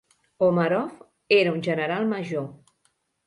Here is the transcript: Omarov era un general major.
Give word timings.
Omarov 0.45 0.95
era 1.41 1.53
un 1.57 1.61
general 1.69 2.07
major. 2.15 2.47